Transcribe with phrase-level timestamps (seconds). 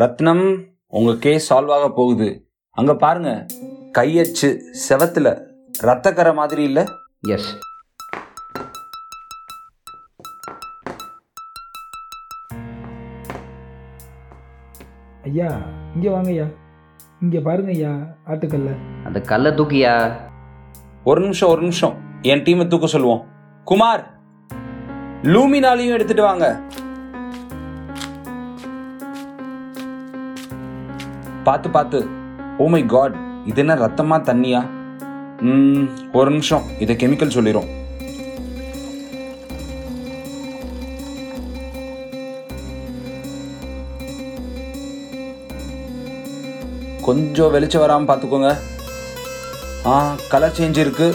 [0.00, 0.44] ரத்னம்
[0.98, 2.28] உங்க case solve ஆக போகுது.
[2.70, 3.30] அங்க பாருங்க.
[3.98, 4.48] கையச்சு
[4.88, 5.28] செவத்துல
[5.82, 6.84] ரத்தக்கரை மாதிரி இல்ல?
[7.28, 7.50] எஸ்
[15.22, 15.48] ஐயா
[15.94, 16.46] இங்கே வாங்க ஐயா
[17.20, 17.92] இங்கே பாருங்க ஐயா
[18.26, 18.70] ஆட்டுக்கல்ல
[19.04, 19.94] அந்த கல்லை தூக்கியா?
[21.04, 21.96] ஒரு நிமிஷம் ஒரு நிமிஷம்.
[22.22, 23.24] என் டீமை தூக்க சொல்லுவோம்.
[23.64, 24.02] குமார்
[25.22, 26.46] லூமினாலையும் எடுத்துட்டு வாங்க.
[31.48, 31.98] பார்த்து பார்த்து
[32.62, 33.16] ஓ மை காட்
[33.50, 34.60] இது என்ன ரத்தமா தண்ணியா?
[36.18, 37.68] ஒரு நிமிஷம் இதை கெமிக்கல் சொல்லிடும்
[47.06, 48.50] கொஞ்சம் வெளிச்சம் வராமல் பார்த்துக்கோங்க.
[49.90, 49.94] ஆ
[50.32, 51.08] கலர் சேஞ்ச் இருக்கு.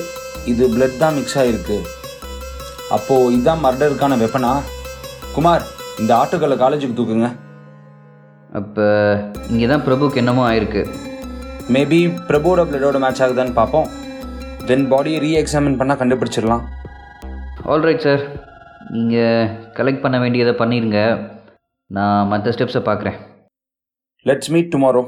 [0.51, 1.77] இது பிளட் தான் மிக்ஸ் ஆகிருக்கு
[2.95, 4.51] அப்போது இதுதான் மர்டருக்கான வெப்பனா
[5.35, 5.63] குமார்
[6.01, 7.29] இந்த ஆட்டுக்களை காலேஜுக்கு தூக்குங்க.
[8.55, 8.85] அப்போ
[9.49, 10.81] இங்கே தான் பிரபுக்கு என்னமோ ஆயிருக்கு.
[11.73, 13.87] மேபி பிரபுவோட பிளட்டோட மேட்ச் ஆகுதான்னு பார்ப்போம்
[14.65, 16.63] தென் பாடியை ரீ எக்ஸாமின் பண்ணால் கண்டுபிடிச்சிடலாம்
[17.65, 18.23] ஆல்ரைட் சார்
[18.89, 20.99] நீங்கள் கலெக்ட் பண்ண வேண்டியதை பண்ணிடுங்க
[21.91, 23.17] நான் மற்ற ஸ்டெப்ஸை பார்க்குறேன்
[24.25, 25.01] let's meet tomorrow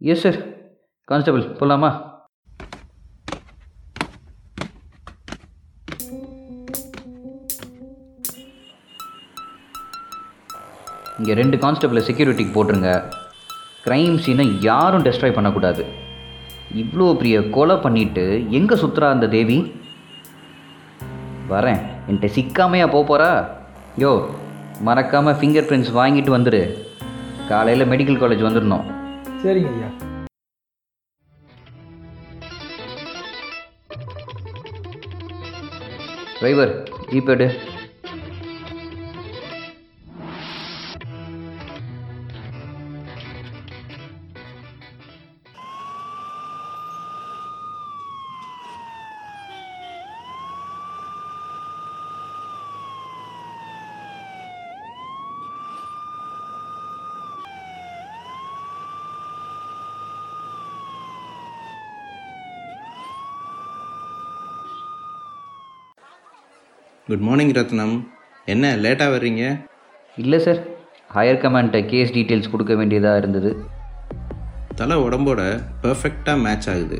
[0.00, 0.38] yes sir
[1.08, 1.90] constable போகலாமா
[11.18, 12.90] இங்கே ரெண்டு கான்ஸ்டபிளை செக்யூரிட்டிக்கு போட்டுருங்க.
[13.86, 15.84] க்ரைம் சீனை யாரும் டெஸ்ட்ராய் பண்ணக்கூடாது.
[16.82, 18.24] இவ்வளோ பெரிய கொலை பண்ணிட்டு
[18.58, 19.58] எங்கே சுற்றுறா அந்த தேவி?
[21.52, 21.82] வரேன்.
[22.08, 23.30] என்கிட்ட சிக்காமையா போக போகிறா
[24.02, 24.12] யோ
[24.86, 26.62] மறக்காமல் ஃபிங்கர் பிரிண்ட்ஸ் வாங்கிட்டு வந்துடு
[27.50, 28.86] காலையில் மெடிக்கல் காலேஜ் வந்துடணும்.
[29.42, 29.90] சரிங்க ஐயா.
[36.38, 36.72] டிரைவர்
[37.10, 37.46] ஜிபேடு
[67.12, 67.94] குட் மார்னிங் ரத்னம்
[68.48, 69.42] என்ன லேட்டாக வர்றீங்க?
[70.16, 70.60] இல்லை சார்
[71.14, 73.50] ஹையர் கமாண்ட்டை கேஸ் டீட்டெயில்ஸ் கொடுக்க வேண்டியதாக இருந்தது.
[74.80, 75.40] தலை உடம்போட
[75.82, 76.98] பர்ஃபெக்டாக மேட்ச் ஆகுது.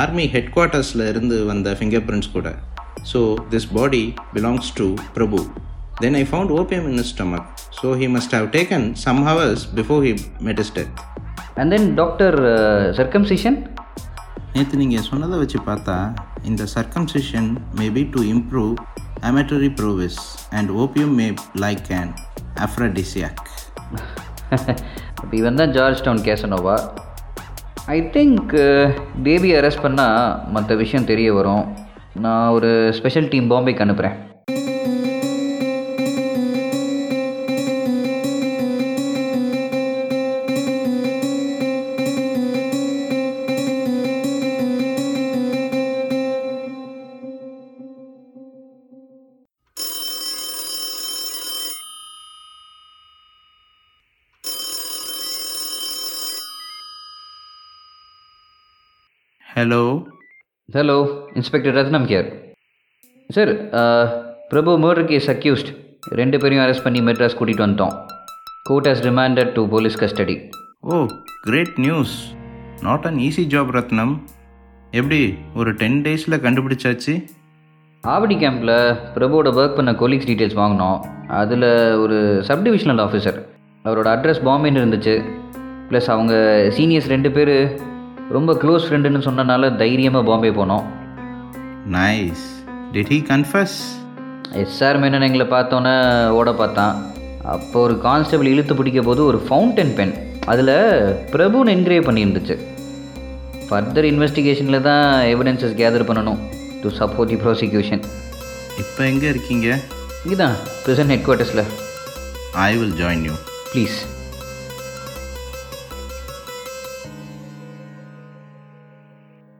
[0.00, 2.48] ஆர்மி ஹெட் குவார்ட்டர்ஸில் இருந்து வந்த ஃபிங்கர் பிரிண்ட்ஸ் கூட
[3.12, 3.20] so
[3.52, 4.02] this body
[4.34, 4.86] belongs to
[5.16, 5.40] Prabhu
[6.02, 7.48] then I found opium in stomach
[7.78, 10.12] so he must have taken some hours before he
[10.48, 10.94] met his death.
[11.60, 12.38] And then doctor
[13.00, 13.58] circumcision
[14.54, 15.96] நேற்று நீங்கள் சொன்னதை வச்சு பார்த்தா
[16.50, 17.48] இந்த circumcision
[17.80, 18.72] may be to improve
[19.22, 20.16] amatory prowess
[20.50, 22.14] and opium may like and
[22.60, 23.40] aphrodisiac
[25.22, 26.90] இப்போ இவன் தான் George Town Casanova
[27.86, 28.54] I think
[29.22, 31.76] Devi arrest பண்ணால் மற்ற விஷயம் தெரிய வரும்.
[32.14, 34.16] நான் ஒரு ஸ்பெஷல் டீம் பாம்பேக்கு அனுப்புகிறேன்
[59.58, 59.84] hello
[60.74, 60.96] hello
[61.38, 62.26] inspector Ratnam here
[63.30, 63.50] sir
[64.50, 65.70] Prabhu murder case accused
[66.20, 67.94] ரெண்டு பேரையும் அரெஸ்ட் பண்ணி மெட்ராஸ் கூட்டிகிட்டு வந்துட்டோம்.
[68.68, 70.36] Court has remanded to police custody
[70.92, 70.98] oh
[71.46, 72.14] great news
[72.86, 74.14] not an easy job Ratnam
[75.00, 75.20] எப்படி
[75.60, 77.16] ஒரு டென் டேஸில் கண்டுபிடிச்சாச்சு?
[78.04, 78.76] ஆவடி கேம்பில்
[79.18, 80.98] பிரபுவோட ஒர்க் பண்ண கொலீக்ஸ் டீட்டெயில்ஸ் வாங்கினோம்.
[81.42, 81.70] அதில்
[82.04, 82.18] ஒரு
[82.50, 83.38] சப்டிவிஷனல் ஆஃபீஸர்
[83.84, 85.16] அவரோட அட்ரஸ் பாம்பேன்னு இருந்துச்சு.
[85.90, 86.34] ப்ளஸ் அவங்க
[86.78, 87.56] சீனியர்ஸ் ரெண்டு பேர்
[88.36, 90.86] ரொம்ப க்ளோஸ் ஃப்ரெண்டுன்னு சொன்னனால தைரியமாக பாம்பே போனோம்.
[91.94, 92.42] Nice
[92.94, 93.76] did he confuse
[94.62, 95.94] S R Menon எங்களை பார்த்தோன்னே
[96.38, 96.96] ஓட பார்த்தான்.
[97.54, 100.14] அப்போ ஒரு கான்ஸ்டபிள் இழுத்து பிடிக்க போது ஒரு ஃபவுண்டன் பென்
[100.52, 100.74] அதில்
[101.32, 102.56] பிரபுன்னு என்கிரேவ் பண்ணியிருந்துச்சு.
[103.68, 106.40] ஃபர்தர் இன்வெஸ்டிகேஷனில் தான் எவிடன்சஸ் கேதர் பண்ணணும்
[106.82, 108.04] டு சப்போர்ட் தி ப்ராசிக்யூஷன்
[108.82, 109.68] இப்போ எங்கே இருக்கீங்க?
[110.26, 111.64] இதுதான் present head குவார்ட்டர்ஸில்
[112.68, 113.34] I will join you
[113.72, 113.98] please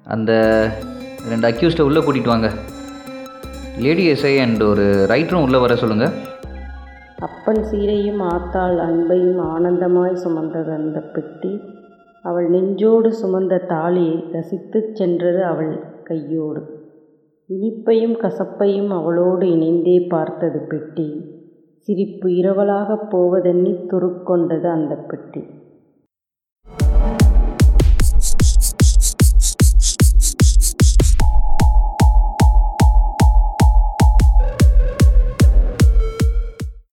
[0.08, 0.32] அந்த
[1.28, 2.50] ரெண்டு அக்யூஸ்ட்டை உள்ளே கூட்டிகிட்டு வாங்க.
[3.78, 6.10] லேடி எஸ்ஐ அண்ட் ஒரு ரைட்டரும் உள்ளே வர சொல்லுங்கள்
[7.18, 11.60] அப்பன் சீரையும் ஆத்தாள் அன்பையும் ஆனந்தமாய் சுமந்தது அந்த பெட்டி.
[12.22, 16.62] அவள் நெஞ்சோடு சுமந்த தாலியை ரசித்துச் சென்றது அவள் கையோடு.
[17.48, 21.08] இனிப்பையும் கசப்பையும் அவளோடு இணைந்தே பார்த்தது பெட்டி.
[21.78, 25.42] சிரிப்பு இரவலாகப் போவதெண்ணி துருக்கொண்டது அந்த பெட்டி.